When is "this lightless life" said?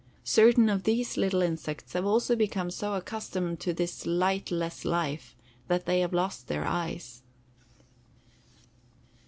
3.71-5.35